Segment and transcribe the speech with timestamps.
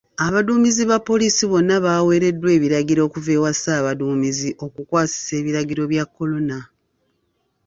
[0.25, 6.57] Abaduumizi ba poliisi bonna baweereddwa ebiragiro okuva ewa ssaabaduumizi okukwasisa ebiragiro bya Corona.